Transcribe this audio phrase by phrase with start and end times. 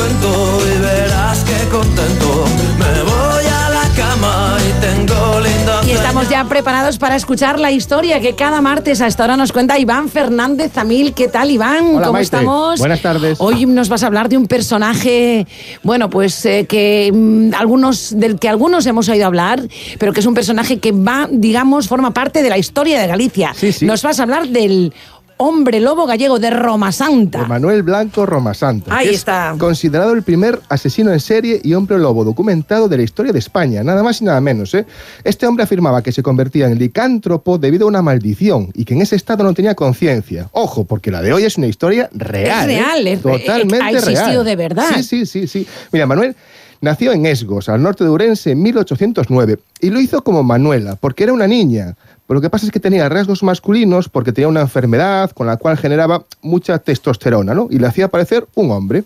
[0.00, 2.44] cuento y verás que contento.
[2.78, 5.80] Me voy a la cama y tengo linda.
[5.86, 9.52] Y estamos ya preparados para escuchar la historia que cada martes a esta hora nos
[9.52, 11.12] cuenta Iván Fernández Zamil.
[11.12, 11.96] ¿Qué tal, Iván?
[11.96, 12.24] Hola, ¿Cómo Maite.
[12.24, 12.78] estamos?
[12.78, 13.38] Buenas tardes.
[13.40, 15.46] Hoy nos vas a hablar de un personaje,
[15.82, 19.62] bueno, pues eh, que mm, algunos, del que algunos hemos oído hablar,
[19.98, 23.52] pero que es un personaje que va, digamos, forma parte de la historia de Galicia.
[23.54, 23.84] Sí, sí.
[23.84, 24.94] Nos vas a hablar del
[25.42, 27.40] hombre lobo gallego de Roma Santa.
[27.40, 28.94] de Manuel Blanco Romasanta.
[28.94, 29.52] Ahí que está.
[29.54, 33.38] Es considerado el primer asesino en serie y hombre lobo documentado de la historia de
[33.38, 34.74] España, nada más y nada menos.
[34.74, 34.84] ¿eh?
[35.24, 39.00] Este hombre afirmaba que se convertía en licántropo debido a una maldición y que en
[39.00, 40.48] ese estado no tenía conciencia.
[40.52, 42.68] Ojo, porque la de hoy es una historia real.
[42.70, 42.80] Es ¿eh?
[42.80, 44.44] real, es- totalmente ha existido real.
[44.44, 44.88] de verdad.
[44.96, 45.66] Sí, sí, sí, sí.
[45.90, 46.36] Mira, Manuel
[46.82, 51.24] nació en Esgos, al norte de Urense, en 1809 y lo hizo como Manuela, porque
[51.24, 51.94] era una niña.
[52.30, 55.56] Pero lo que pasa es que tenía rasgos masculinos porque tenía una enfermedad con la
[55.56, 57.66] cual generaba mucha testosterona, ¿no?
[57.72, 59.02] Y le hacía parecer un hombre.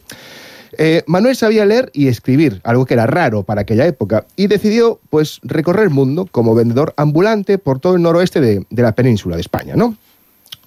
[0.77, 5.01] Eh, Manuel sabía leer y escribir, algo que era raro para aquella época, y decidió
[5.09, 9.37] pues recorrer el mundo como vendedor ambulante por todo el noroeste de, de la península
[9.37, 9.97] de España, ¿no?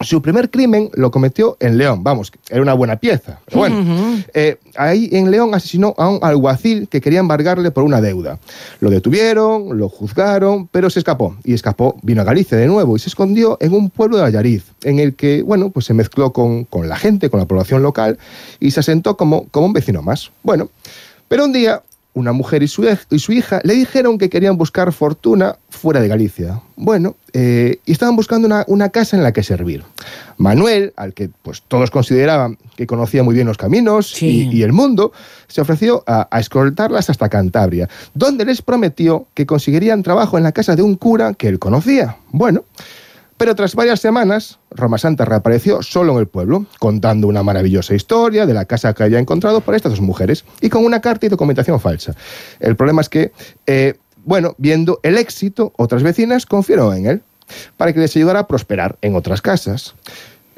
[0.02, 3.40] Su primer crimen lo cometió en León, vamos, era una buena pieza.
[3.45, 8.00] Pero bueno, eh, ahí en León asesinó a un alguacil que quería embargarle por una
[8.00, 8.38] deuda.
[8.80, 11.36] Lo detuvieron, lo juzgaron, pero se escapó.
[11.44, 14.66] Y escapó, vino a Galicia de nuevo y se escondió en un pueblo de Allariz,
[14.84, 18.20] en el que, bueno, pues se mezcló con, con la gente, con la población local
[18.59, 20.32] y se asentó como, como un vecino más.
[20.44, 20.70] Bueno,
[21.28, 21.82] pero un día
[22.18, 26.08] una mujer y su, y su hija le dijeron que querían buscar fortuna fuera de
[26.08, 26.62] Galicia.
[26.76, 29.84] Bueno, eh, y estaban buscando una, una casa en la que servir.
[30.38, 34.50] Manuel, al que pues todos consideraban que conocía muy bien los caminos Sí.
[34.52, 35.12] y, y el mundo,
[35.48, 40.52] se ofreció a, a escoltarlas hasta Cantabria, donde les prometió que conseguirían trabajo en la
[40.52, 42.18] casa de un cura que él conocía.
[42.32, 42.64] Bueno,
[43.38, 48.46] pero tras varias semanas, Roma Santa reapareció solo en el pueblo, contando una maravillosa historia
[48.46, 51.30] de la casa que había encontrado para estas dos mujeres y con una carta y
[51.30, 52.16] documentación falsa.
[52.60, 53.32] El problema es que,
[53.68, 57.22] eh, bueno, viendo el éxito, otras vecinas confiaron en él
[57.78, 59.94] para que les ayudara a prosperar en otras casas.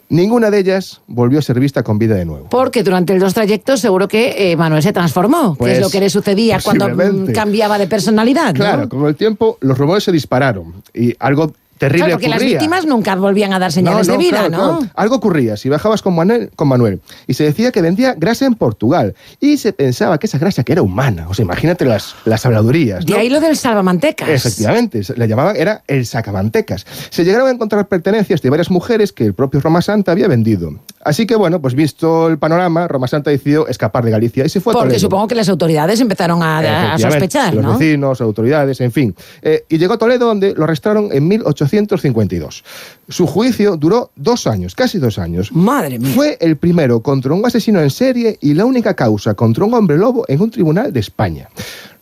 [0.08, 2.50] Ninguna de ellas volvió a ser vista con vida de nuevo.
[2.50, 6.00] Porque durante los trayectos seguro que eh, Manuel se transformó, que Pues, es lo que
[6.00, 8.54] le sucedía cuando mm, cambiaba de personalidad.
[8.56, 8.60] ¿no?
[8.60, 12.86] Claro, con el tiempo los rumores se dispararon y algo terrible Claro, porque las víctimas
[12.86, 14.78] nunca volvían a dar señales No, no, de vida, claro, ¿no?
[14.80, 14.94] claro.
[14.96, 18.54] Algo ocurría si bajabas con Manuel, con Manuel y se decía que vendía grasa en
[18.54, 21.28] Portugal y se pensaba que esa grasa que era humana.
[21.28, 23.06] O sea, imagínate las, las habladurías.
[23.06, 23.20] De ¿no?
[23.20, 24.30] ahí lo del salvamantecas.
[24.30, 26.86] Efectivamente, le llamaban, era el sacamantecas.
[27.10, 30.74] Se llegaron a encontrar pertenencias de varias mujeres que el propio Roma Santa había vendido.
[31.04, 34.60] Así que, bueno, pues visto el panorama, Roma Santa decidió escapar de Galicia y se
[34.60, 35.00] fue a Porque Toledo.
[35.00, 37.78] supongo que las autoridades empezaron a, sospechar, Los ¿no?
[37.78, 39.16] vecinos, autoridades, en fin.
[39.42, 42.64] Eh, y llegó a Toledo, donde lo arrestaron en 1852.
[43.08, 45.52] Su juicio duró dos años, casi dos años.
[45.54, 46.12] Madre mía.
[46.14, 49.98] Fue el primero contra un asesino en serie y la única causa contra un hombre
[49.98, 51.50] lobo en un tribunal de España.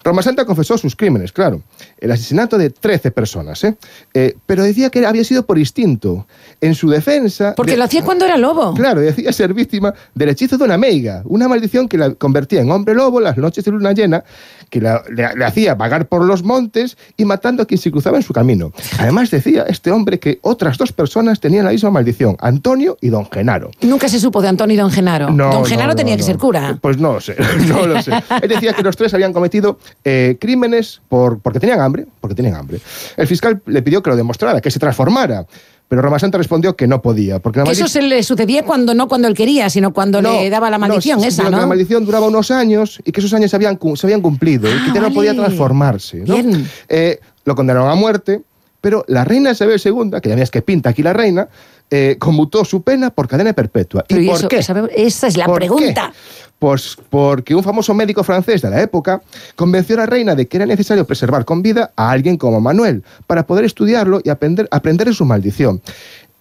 [0.07, 1.61] Roma Santa confesó sus crímenes, claro.
[1.99, 3.75] El asesinato de 13 personas, ¿eh?
[4.13, 6.25] Eh, pero decía que había sido por instinto.
[6.61, 7.53] En su defensa...
[7.55, 8.73] Porque de- lo hacía cuando era lobo.
[8.73, 12.71] Claro, decía ser víctima del hechizo de una meiga, una maldición que la convertía en
[12.71, 14.23] hombre lobo las noches de luna llena,
[14.69, 18.17] que la- le, le hacía vagar por los montes y matando a quien se cruzaba
[18.17, 18.71] en su camino.
[18.99, 23.29] Además decía este hombre que otras dos personas tenían la misma maldición, Antonio y don
[23.29, 23.71] Genaro.
[23.81, 25.29] Nunca se supo de Antonio y don Genaro.
[25.31, 26.77] No, don Genaro no, tenía que ser cura.
[26.81, 27.35] Pues no lo sé,
[27.67, 28.11] no lo sé.
[28.41, 32.55] Él decía que los tres habían cometido eh, crímenes por, porque tenían hambre, porque tenían
[32.55, 32.79] hambre.
[33.15, 35.45] El fiscal le pidió que lo demostrara, que se transformara,
[35.87, 38.93] pero Roma Santa respondió que no podía, porque la Que eso se le sucedía cuando
[38.93, 41.57] no cuando él quería, sino cuando le daba la maldición sí, esa, que ¿no?
[41.57, 44.73] la maldición duraba unos años y que esos años se habían, se habían cumplido y
[44.73, 46.17] Ah, que ya no podía transformarse.
[46.25, 46.35] ¿no?
[46.89, 48.41] Eh, lo condenaron a muerte,
[48.87, 51.49] pero la reina Isabel II, que ya ves que pinta aquí la reina,
[51.91, 54.05] eh, conmutó su pena por cadena perpetua.
[54.07, 54.59] Pero ¿Y ¿y por eso- qué?
[54.59, 56.13] esa- esa es la ¿Por pregunta.
[56.13, 56.17] qué?
[56.57, 59.21] Pues porque un famoso médico francés de la época
[59.57, 63.03] convenció a la reina de que era necesario preservar con vida a alguien como Manuel
[63.27, 65.81] para poder estudiarlo y aprender, aprender de su maldición.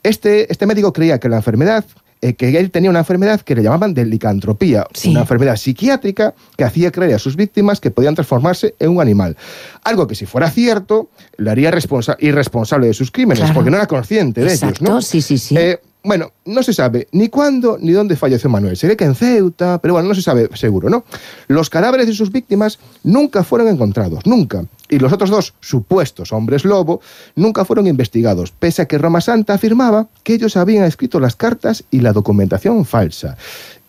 [0.04, 1.84] Este, este médico creía que la enfermedad,
[2.22, 5.10] eh, que él tenía una enfermedad que le llamaban de licantropía, Sí.
[5.10, 9.36] una enfermedad psiquiátrica que hacía creer a sus víctimas que podían transformarse en un animal.
[9.84, 13.54] Algo que si fuera cierto, le haría responsa- irresponsable de sus crímenes, Claro.
[13.54, 14.80] porque no era consciente de ellos.
[14.80, 15.02] ¿no?
[15.02, 15.56] sí, sí, sí.
[15.56, 18.76] Eh, bueno, no se sabe ni cuándo ni dónde falleció Manuel.
[18.76, 21.04] Se ve que en Ceuta, pero bueno, no se sabe seguro, ¿no?
[21.48, 24.64] Los cadáveres de sus víctimas nunca fueron encontrados, nunca.
[24.88, 27.00] Y los otros dos supuestos hombres lobo
[27.34, 31.84] nunca fueron investigados, pese a que Roma Santa afirmaba que ellos habían escrito las cartas
[31.90, 33.36] y la documentación falsa.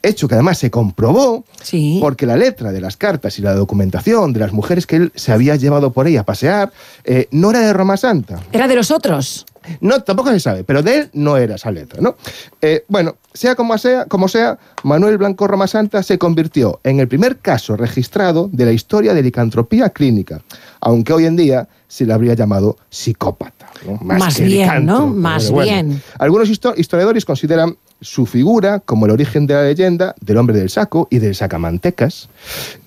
[0.04, 1.98] Hecho que además se comprobó Sí.
[2.00, 5.32] porque la letra de las cartas y la documentación de las mujeres que él se
[5.34, 6.72] había llevado por ahí a pasear
[7.04, 8.40] eh, no era de Roma Santa.
[8.52, 9.46] Era de los otros.
[9.82, 12.16] No, tampoco se sabe, pero de él no era esa letra, ¿no?
[12.62, 17.08] Eh, bueno, sea como sea, como sea, Manuel Blanco Roma Santa se convirtió en el
[17.08, 20.42] primer caso registrado de la historia de licantropía clínica,
[20.80, 23.68] aunque hoy en día se le habría llamado psicópata.
[23.86, 23.98] ¿no?
[24.02, 25.08] Más que bien, licántropo, ¿no?
[25.08, 25.72] Más bueno.
[25.72, 26.02] bien.
[26.20, 30.70] Algunos histo- historiadores consideran su figura como el origen de la leyenda del hombre del
[30.70, 32.30] saco y del sacamantecas,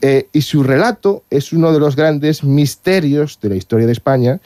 [0.03, 4.41] eh, y su relato es uno de los grandes misterios de la historia de España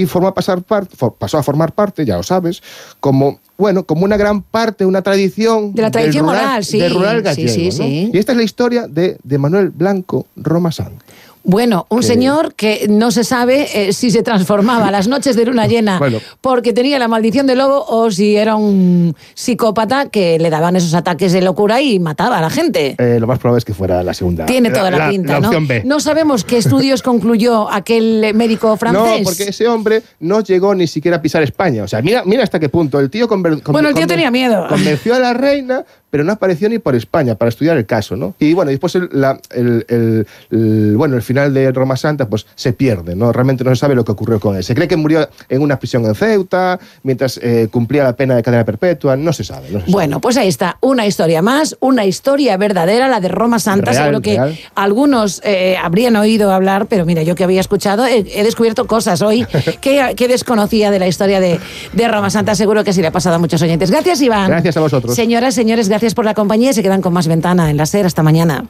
[0.00, 2.62] y forma pasar par- for- pasó a formar parte, ya lo sabes,
[3.00, 6.78] como bueno, como una gran parte, una tradición De la del tradición rural- oral, sí,
[6.78, 7.48] del rural gallego.
[7.54, 7.72] sí, ¿no?
[7.72, 8.10] sí.
[8.12, 11.02] Y esta es la historia de, de Manuel Blanco Roma Santo.
[11.46, 15.46] Bueno, un Que- señor que no se sabe eh, si se transformaba las noches de
[15.46, 16.18] luna llena Bueno.
[16.40, 20.92] porque tenía la maldición del lobo o si era un psicópata que le daban esos
[20.94, 22.96] ataques de locura y mataba a la gente.
[22.98, 24.44] Eh, lo más probable es que fuera la segunda.
[24.46, 25.46] Tiene toda la, pinta, la ¿no?
[25.48, 25.82] opción B.
[25.84, 29.18] No sabemos qué estudios concluyó aquel médico francés.
[29.20, 31.84] No, porque ese hombre no llegó ni siquiera a pisar España.
[31.84, 32.98] O sea, mira, mira hasta qué punto.
[32.98, 34.66] El tío conver- conver- Bueno, el tío conven- tenía miedo.
[34.68, 35.84] Convenció a la reina,
[36.16, 38.34] pero no apareció ni por España para estudiar el caso, ¿no?
[38.38, 42.46] Y bueno, después el, la- el- el- el- bueno, el final de Roma Santa pues
[42.54, 43.32] se pierde, ¿no?
[43.34, 44.64] Realmente no se sabe lo que ocurrió con él.
[44.64, 48.42] Se cree que murió en una prisión en Ceuta, mientras eh, cumplía la pena de
[48.42, 49.14] cadena perpetua.
[49.14, 49.68] No se sabe.
[49.70, 53.58] no se Bueno, pues ahí está, una historia más, una historia verdadera, la de Roma
[53.58, 53.90] Santa.
[53.90, 54.58] Real, Seguro que real.
[54.74, 59.20] algunos eh, habrían oído hablar, pero mira, yo que había escuchado, he, he descubierto cosas
[59.20, 59.44] hoy
[59.82, 61.60] que, que desconocía de la historia de,
[61.92, 62.54] de Roma Santa.
[62.54, 63.90] Seguro que sí le ha pasado a muchos oyentes.
[63.90, 64.48] Gracias, Iván.
[64.48, 65.14] Gracias a vosotros.
[65.14, 66.72] Señoras, señores, gracias por la compañía.
[66.72, 68.06] Se quedan con más ventana en la SER.
[68.06, 68.66] Hasta mañana.